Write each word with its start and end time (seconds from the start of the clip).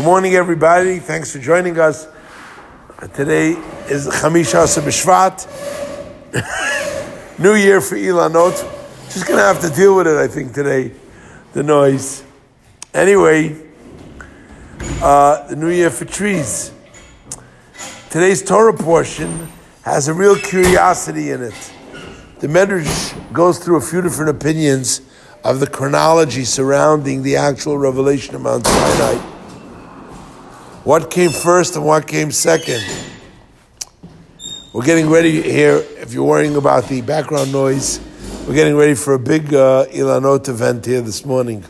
Good 0.00 0.06
morning, 0.06 0.32
everybody. 0.32 0.98
Thanks 0.98 1.30
for 1.30 1.40
joining 1.40 1.78
us. 1.78 2.08
Today 3.12 3.50
is 3.86 4.08
Chamisha 4.08 4.64
B'Shvat, 4.80 5.46
New 7.38 7.52
Year 7.52 7.82
for 7.82 7.96
Ilanot. 7.96 8.54
Just 9.12 9.28
gonna 9.28 9.42
have 9.42 9.60
to 9.60 9.68
deal 9.68 9.94
with 9.94 10.06
it, 10.06 10.16
I 10.16 10.26
think, 10.26 10.54
today. 10.54 10.92
The 11.52 11.62
noise. 11.62 12.24
Anyway, 12.94 13.60
uh, 15.02 15.46
the 15.48 15.56
New 15.56 15.68
Year 15.68 15.90
for 15.90 16.06
trees. 16.06 16.72
Today's 18.08 18.42
Torah 18.42 18.72
portion 18.72 19.48
has 19.82 20.08
a 20.08 20.14
real 20.14 20.36
curiosity 20.36 21.30
in 21.30 21.42
it. 21.42 21.72
The 22.38 22.46
Medrash 22.46 23.34
goes 23.34 23.58
through 23.58 23.76
a 23.76 23.82
few 23.82 24.00
different 24.00 24.30
opinions 24.30 25.02
of 25.44 25.60
the 25.60 25.66
chronology 25.66 26.46
surrounding 26.46 27.22
the 27.22 27.36
actual 27.36 27.76
revelation 27.76 28.34
of 28.34 28.40
Mount 28.40 28.66
Sinai. 28.66 29.39
What 30.84 31.10
came 31.10 31.30
first 31.30 31.76
and 31.76 31.84
what 31.84 32.06
came 32.06 32.32
second? 32.32 32.82
We're 34.72 34.86
getting 34.86 35.10
ready 35.10 35.42
here. 35.42 35.84
If 35.98 36.14
you're 36.14 36.24
worrying 36.24 36.56
about 36.56 36.88
the 36.88 37.02
background 37.02 37.52
noise, 37.52 38.00
we're 38.48 38.54
getting 38.54 38.74
ready 38.74 38.94
for 38.94 39.12
a 39.12 39.18
big 39.18 39.52
uh, 39.52 39.84
Ilanot 39.90 40.48
event 40.48 40.86
here 40.86 41.02
this 41.02 41.26
morning. 41.26 41.66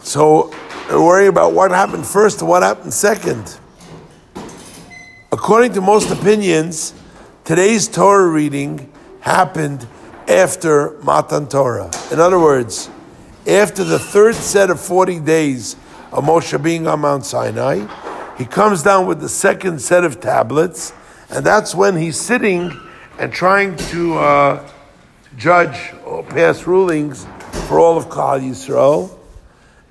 So 0.00 0.52
we're 0.90 1.06
worrying 1.06 1.28
about 1.28 1.52
what 1.52 1.70
happened 1.70 2.04
first 2.04 2.40
and 2.40 2.50
what 2.50 2.64
happened 2.64 2.92
second. 2.92 3.60
According 5.30 5.74
to 5.74 5.80
most 5.80 6.10
opinions, 6.10 6.94
today's 7.44 7.86
Torah 7.86 8.26
reading 8.26 8.92
happened 9.20 9.86
after 10.26 10.98
Matan 11.04 11.46
Torah. 11.46 11.92
In 12.10 12.18
other 12.18 12.40
words, 12.40 12.90
after 13.46 13.84
the 13.84 14.00
third 14.00 14.34
set 14.34 14.68
of 14.68 14.80
40 14.80 15.20
days 15.20 15.76
of 16.12 16.24
Moshe 16.24 16.62
being 16.62 16.86
on 16.86 17.00
Mount 17.00 17.24
Sinai, 17.24 17.86
he 18.36 18.44
comes 18.44 18.82
down 18.82 19.06
with 19.06 19.20
the 19.20 19.28
second 19.28 19.80
set 19.80 20.04
of 20.04 20.20
tablets, 20.20 20.92
and 21.30 21.44
that's 21.44 21.74
when 21.74 21.96
he's 21.96 22.20
sitting 22.20 22.78
and 23.18 23.32
trying 23.32 23.76
to 23.76 24.18
uh, 24.18 24.70
judge 25.36 25.92
or 26.04 26.22
pass 26.22 26.66
rulings 26.66 27.26
for 27.68 27.78
all 27.78 27.96
of 27.96 28.06
Klal 28.06 28.40
Yisrael. 28.40 29.18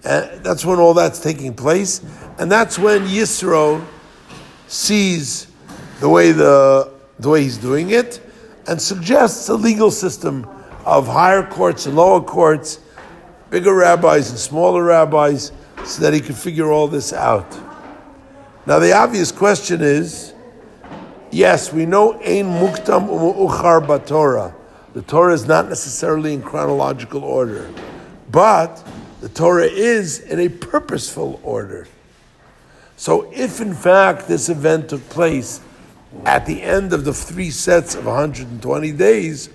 And 0.03 0.43
that's 0.43 0.65
when 0.65 0.79
all 0.79 0.93
that's 0.93 1.19
taking 1.19 1.53
place, 1.53 2.01
and 2.39 2.51
that's 2.51 2.79
when 2.79 3.01
Yisro 3.07 3.85
sees 4.67 5.47
the 5.99 6.09
way 6.09 6.31
the 6.31 6.91
the 7.19 7.29
way 7.29 7.43
he's 7.43 7.57
doing 7.57 7.91
it, 7.91 8.19
and 8.67 8.81
suggests 8.81 9.47
a 9.49 9.53
legal 9.53 9.91
system 9.91 10.47
of 10.85 11.07
higher 11.07 11.43
courts 11.43 11.85
and 11.85 11.95
lower 11.95 12.21
courts, 12.21 12.79
bigger 13.51 13.75
rabbis 13.75 14.31
and 14.31 14.39
smaller 14.39 14.83
rabbis, 14.83 15.51
so 15.85 16.01
that 16.01 16.13
he 16.13 16.19
could 16.19 16.35
figure 16.35 16.71
all 16.71 16.87
this 16.87 17.13
out. 17.13 17.59
Now, 18.65 18.79
the 18.79 18.93
obvious 18.93 19.31
question 19.31 19.81
is 19.81 20.33
yes, 21.31 21.73
we 21.73 21.85
know 21.85 22.13
Ein 22.13 22.45
Muktam 22.45 23.07
Uchar 23.07 23.85
Batorah. 23.85 24.53
The 24.93 25.01
Torah 25.01 25.33
is 25.33 25.47
not 25.47 25.69
necessarily 25.69 26.33
in 26.33 26.41
chronological 26.41 27.23
order, 27.23 27.73
but 28.29 28.85
the 29.21 29.29
Torah 29.29 29.65
is 29.65 30.19
in 30.19 30.39
a 30.39 30.49
purposeful 30.49 31.39
order. 31.43 31.87
So, 32.97 33.31
if 33.33 33.61
in 33.61 33.73
fact 33.73 34.27
this 34.27 34.49
event 34.49 34.89
took 34.89 35.07
place 35.09 35.61
at 36.25 36.45
the 36.45 36.61
end 36.61 36.93
of 36.93 37.05
the 37.05 37.13
three 37.13 37.49
sets 37.49 37.95
of 37.95 38.05
120 38.05 38.91
days, 38.91 39.47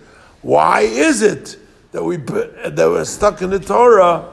why 0.43 0.81
is 0.81 1.23
it 1.23 1.59
that 1.93 2.03
we 2.03 2.17
that 2.17 2.77
we're 2.77 3.05
stuck 3.05 3.43
in 3.43 3.51
the 3.51 3.61
Torah 3.61 4.33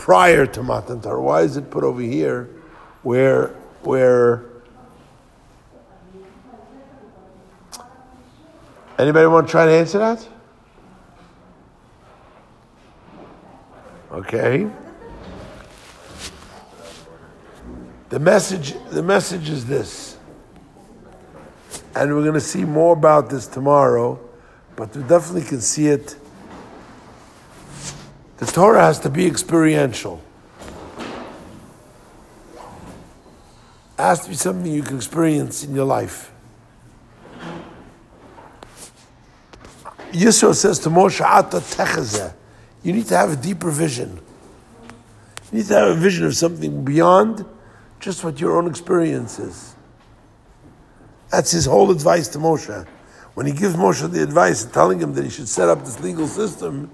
prior 0.00 0.46
to 0.46 0.62
Matan 0.62 1.02
Torah? 1.02 1.20
Why 1.20 1.42
is 1.42 1.58
it 1.58 1.70
put 1.70 1.84
over 1.84 2.00
here 2.00 2.48
where 3.02 3.48
where 3.82 4.46
anybody 8.98 9.26
want 9.26 9.46
to 9.46 9.50
try 9.50 9.66
to 9.66 9.72
answer 9.72 9.98
that? 9.98 10.26
Okay. 14.10 14.70
The 18.08 18.18
message 18.18 18.74
the 18.90 19.02
message 19.02 19.50
is 19.50 19.66
this 19.66 20.16
and 21.94 22.14
we're 22.14 22.22
going 22.22 22.32
to 22.32 22.40
see 22.40 22.64
more 22.64 22.94
about 22.94 23.28
this 23.28 23.46
tomorrow, 23.46 24.18
but 24.76 24.96
we 24.96 25.02
definitely 25.02 25.42
can 25.42 25.60
see 25.60 25.88
it. 25.88 26.16
The 28.40 28.46
Torah 28.46 28.80
has 28.80 28.98
to 29.00 29.10
be 29.10 29.26
experiential. 29.26 30.18
It 33.98 34.02
has 34.02 34.20
to 34.24 34.30
be 34.30 34.34
something 34.34 34.72
you 34.72 34.82
can 34.82 34.96
experience 34.96 35.62
in 35.62 35.74
your 35.74 35.84
life. 35.84 36.32
Yisro 40.12 40.54
says 40.54 40.78
to 40.80 40.88
Moshe, 40.88 41.20
Ata 41.20 41.58
techazeh. 41.58 42.32
You 42.82 42.94
need 42.94 43.06
to 43.08 43.16
have 43.16 43.30
a 43.30 43.36
deeper 43.36 43.70
vision. 43.70 44.18
You 45.52 45.58
need 45.58 45.66
to 45.66 45.74
have 45.74 45.88
a 45.88 45.94
vision 45.94 46.24
of 46.24 46.34
something 46.34 46.82
beyond 46.82 47.44
just 48.00 48.24
what 48.24 48.40
your 48.40 48.56
own 48.56 48.66
experience 48.66 49.38
is. 49.38 49.74
That's 51.30 51.50
his 51.50 51.66
whole 51.66 51.90
advice 51.90 52.28
to 52.28 52.38
Moshe. 52.38 52.86
When 53.34 53.44
he 53.44 53.52
gives 53.52 53.74
Moshe 53.74 54.10
the 54.10 54.22
advice 54.22 54.64
telling 54.64 54.98
him 54.98 55.12
that 55.12 55.24
he 55.24 55.30
should 55.30 55.48
set 55.48 55.68
up 55.68 55.84
this 55.84 56.00
legal 56.00 56.26
system, 56.26 56.90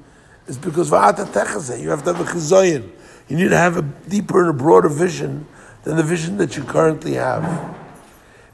is 0.47 0.59
because 0.59 0.91
you 0.91 0.97
have 0.97 1.17
to 1.17 1.25
have 1.25 2.21
a 2.21 2.25
chizoyin. 2.25 2.91
You 3.29 3.37
need 3.37 3.49
to 3.49 3.57
have 3.57 3.77
a 3.77 3.83
deeper 3.83 4.41
and 4.41 4.51
a 4.51 4.53
broader 4.53 4.89
vision 4.89 5.47
than 5.83 5.97
the 5.97 6.03
vision 6.03 6.37
that 6.39 6.57
you 6.57 6.63
currently 6.63 7.15
have. 7.15 7.77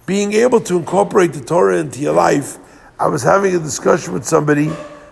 Being 0.06 0.32
able 0.32 0.60
to 0.60 0.76
incorporate 0.76 1.32
the 1.32 1.40
Torah 1.40 1.78
into 1.78 2.00
your 2.00 2.14
life, 2.14 2.58
I 2.98 3.08
was 3.08 3.22
having 3.22 3.54
a 3.54 3.58
discussion 3.58 4.12
with 4.12 4.24
somebody 4.24 4.70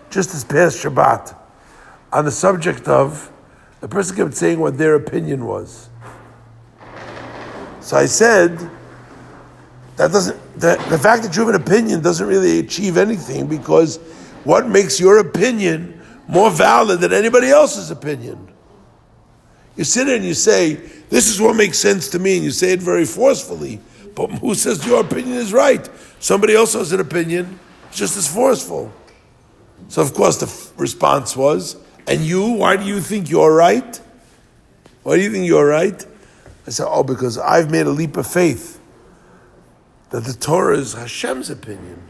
just 0.09 0.31
this 0.31 0.43
past 0.43 0.83
Shabbat 0.83 1.35
on 2.11 2.25
the 2.25 2.31
subject 2.31 2.87
of 2.87 3.31
the 3.79 3.87
person 3.87 4.15
kept 4.15 4.35
saying 4.35 4.59
what 4.59 4.77
their 4.77 4.95
opinion 4.95 5.45
was. 5.45 5.89
So 7.79 7.97
I 7.97 8.05
said, 8.05 8.57
that 9.97 10.11
doesn't 10.11 10.37
the, 10.59 10.83
the 10.89 10.97
fact 10.97 11.23
that 11.23 11.35
you 11.35 11.45
have 11.45 11.55
an 11.55 11.61
opinion 11.61 12.01
doesn't 12.01 12.25
really 12.25 12.59
achieve 12.59 12.97
anything 12.97 13.47
because 13.47 13.97
what 14.43 14.67
makes 14.67 14.99
your 14.99 15.19
opinion 15.19 16.00
more 16.31 16.49
valid 16.49 17.01
than 17.01 17.11
anybody 17.13 17.49
else's 17.49 17.91
opinion? 17.91 18.47
You 19.75 19.83
sit 19.83 20.05
there 20.05 20.15
and 20.15 20.25
you 20.25 20.33
say, 20.33 20.73
This 21.09 21.29
is 21.29 21.39
what 21.39 21.55
makes 21.55 21.77
sense 21.77 22.09
to 22.09 22.19
me, 22.19 22.35
and 22.35 22.43
you 22.43 22.51
say 22.51 22.71
it 22.71 22.81
very 22.81 23.05
forcefully. 23.05 23.81
But 24.15 24.27
who 24.39 24.55
says 24.55 24.85
your 24.85 25.01
opinion 25.01 25.37
is 25.37 25.53
right? 25.53 25.87
Somebody 26.19 26.55
else 26.55 26.73
has 26.73 26.91
an 26.91 26.99
opinion, 26.99 27.59
just 27.91 28.17
as 28.17 28.27
forceful. 28.27 28.91
So, 29.87 30.01
of 30.01 30.13
course, 30.13 30.37
the 30.37 30.45
f- 30.45 30.71
response 30.77 31.35
was, 31.35 31.75
And 32.07 32.21
you, 32.21 32.51
why 32.51 32.77
do 32.77 32.83
you 32.83 33.01
think 33.01 33.29
you're 33.29 33.53
right? 33.53 33.99
Why 35.03 35.17
do 35.17 35.21
you 35.23 35.31
think 35.31 35.47
you're 35.47 35.67
right? 35.67 36.05
I 36.65 36.69
said, 36.69 36.87
Oh, 36.87 37.03
because 37.03 37.37
I've 37.37 37.69
made 37.69 37.87
a 37.87 37.91
leap 37.91 38.17
of 38.17 38.27
faith 38.27 38.79
that 40.11 40.23
the 40.23 40.33
Torah 40.33 40.77
is 40.77 40.93
Hashem's 40.93 41.49
opinion. 41.49 42.01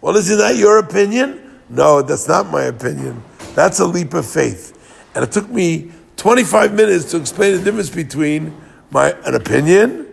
Well, 0.00 0.16
isn't 0.16 0.38
that 0.38 0.56
your 0.56 0.78
opinion? 0.78 1.45
No, 1.68 2.02
that's 2.02 2.28
not 2.28 2.50
my 2.50 2.64
opinion. 2.64 3.22
That's 3.54 3.80
a 3.80 3.86
leap 3.86 4.14
of 4.14 4.26
faith. 4.26 4.72
And 5.14 5.24
it 5.24 5.32
took 5.32 5.48
me 5.48 5.90
25 6.16 6.74
minutes 6.74 7.10
to 7.10 7.16
explain 7.16 7.56
the 7.56 7.62
difference 7.62 7.90
between 7.90 8.56
my 8.90 9.10
an 9.24 9.34
opinion 9.34 10.06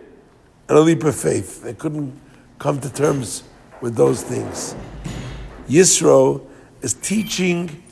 and 0.68 0.78
a 0.78 0.80
leap 0.80 1.04
of 1.04 1.14
faith. 1.14 1.64
I 1.64 1.72
couldn't 1.72 2.18
come 2.58 2.80
to 2.80 2.92
terms 2.92 3.44
with 3.80 3.94
those 3.96 4.22
things. 4.22 4.74
Yisro 5.68 6.46
is 6.82 6.94
teaching 6.94 7.82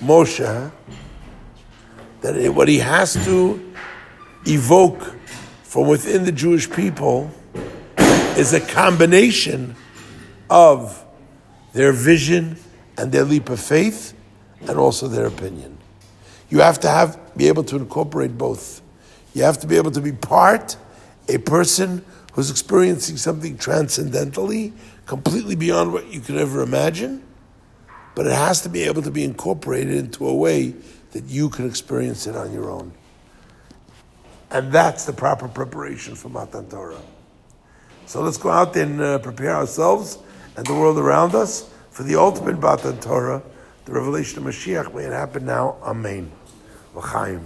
Moshe 0.00 0.72
that 2.22 2.54
what 2.54 2.68
he 2.68 2.78
has 2.78 3.14
to 3.24 3.72
evoke 4.46 5.02
from 5.62 5.88
within 5.88 6.24
the 6.24 6.32
Jewish 6.32 6.70
people 6.70 7.30
is 8.36 8.52
a 8.52 8.60
combination 8.60 9.74
of 10.48 11.04
their 11.72 11.92
vision 11.92 12.56
and 12.96 13.12
their 13.12 13.24
leap 13.24 13.48
of 13.48 13.60
faith 13.60 14.14
and 14.60 14.78
also 14.78 15.08
their 15.08 15.26
opinion. 15.26 15.78
You 16.50 16.60
have 16.60 16.80
to 16.80 16.88
have 16.88 17.18
be 17.36 17.48
able 17.48 17.64
to 17.64 17.76
incorporate 17.76 18.36
both. 18.36 18.82
You 19.34 19.42
have 19.44 19.58
to 19.60 19.66
be 19.66 19.76
able 19.76 19.90
to 19.92 20.00
be 20.00 20.12
part, 20.12 20.76
a 21.28 21.38
person 21.38 22.04
who's 22.34 22.50
experiencing 22.50 23.16
something 23.16 23.56
transcendentally, 23.56 24.72
completely 25.06 25.54
beyond 25.54 25.92
what 25.92 26.12
you 26.12 26.20
could 26.20 26.36
ever 26.36 26.62
imagine, 26.62 27.22
but 28.14 28.26
it 28.26 28.32
has 28.32 28.60
to 28.62 28.68
be 28.68 28.82
able 28.82 29.02
to 29.02 29.10
be 29.10 29.24
incorporated 29.24 29.94
into 29.94 30.26
a 30.26 30.34
way 30.34 30.74
that 31.12 31.24
you 31.24 31.48
can 31.48 31.66
experience 31.66 32.26
it 32.26 32.36
on 32.36 32.52
your 32.52 32.70
own. 32.70 32.92
And 34.50 34.70
that's 34.70 35.06
the 35.06 35.12
proper 35.12 35.48
preparation 35.48 36.14
for 36.14 36.28
Matan 36.28 36.68
Torah. 36.68 37.00
So 38.06 38.20
let's 38.20 38.36
go 38.36 38.50
out 38.50 38.76
and 38.76 39.00
uh, 39.00 39.18
prepare 39.18 39.56
ourselves 39.56 40.18
and 40.56 40.66
the 40.66 40.74
world 40.74 40.98
around 40.98 41.34
us 41.34 41.71
for 41.92 42.02
the 42.02 42.16
ultimate 42.16 42.58
Matan 42.58 42.98
Torah, 42.98 43.42
the 43.84 43.92
revelation 43.92 44.38
of 44.38 44.44
Mashiach. 44.44 44.92
May 44.94 45.04
it 45.04 45.12
happen 45.12 45.46
now. 45.46 45.76
Amen. 45.82 46.32
L'chaim. 46.94 47.40